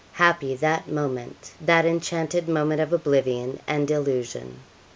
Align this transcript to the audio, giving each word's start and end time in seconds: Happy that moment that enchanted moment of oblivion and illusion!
Happy 0.13 0.55
that 0.55 0.89
moment 0.91 1.51
that 1.63 1.85
enchanted 1.85 2.49
moment 2.49 2.81
of 2.81 2.91
oblivion 2.91 3.59
and 3.67 3.91
illusion! 3.91 4.61